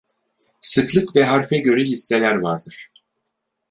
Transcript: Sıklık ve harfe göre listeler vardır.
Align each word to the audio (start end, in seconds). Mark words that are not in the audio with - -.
Sıklık 0.61 1.15
ve 1.15 1.23
harfe 1.25 1.57
göre 1.57 1.81
listeler 1.85 2.35
vardır. 2.35 2.87